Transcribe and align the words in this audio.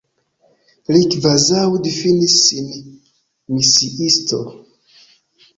Li 0.93 1.01
kvazaŭ 1.11 1.67
difinis 1.89 2.39
sin 2.47 2.71
misiisto. 3.59 4.41